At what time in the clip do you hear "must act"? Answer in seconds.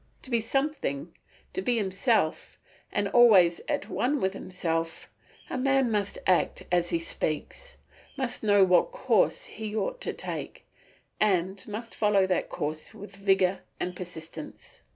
5.91-6.63